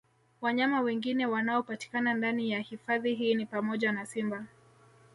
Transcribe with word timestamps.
Wanyama 0.41 0.81
wengine 0.81 1.25
wanaopatikana 1.25 2.13
ndani 2.13 2.51
ya 2.51 2.59
hifadhi 2.59 3.15
hii 3.15 3.35
ni 3.35 3.45
pamoja 3.45 3.91
na 3.91 4.05
Simba 4.05 4.45